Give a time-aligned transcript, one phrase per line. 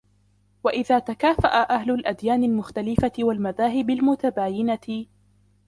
[0.63, 5.05] وَإِذَا تَكَافَأَ أَهْلُ الْأَدْيَانِ الْمُخْتَلِفَةِ وَالْمَذَاهِبِ الْمُتَبَايِنَةِ